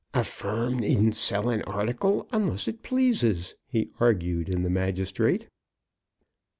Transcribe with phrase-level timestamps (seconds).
[0.15, 5.47] "A firm needn't sell an article unless it pleases," he argued to the magistrate.